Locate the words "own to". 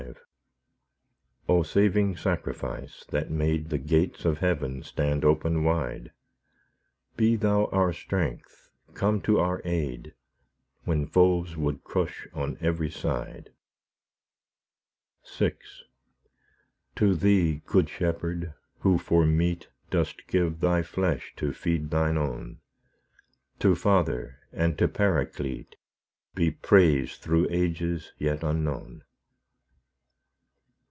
22.17-23.75